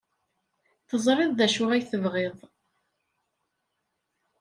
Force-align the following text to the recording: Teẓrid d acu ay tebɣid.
Teẓrid 0.87 1.31
d 1.37 1.39
acu 1.45 1.65
ay 1.71 1.83
tebɣid. 1.89 2.37